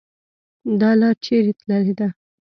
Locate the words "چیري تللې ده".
1.25-2.07